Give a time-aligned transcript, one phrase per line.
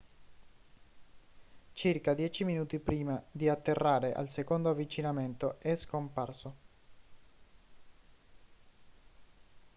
[1.73, 6.55] circa dieci minuti prima di atterrare al secondo avvicinamento è scomparso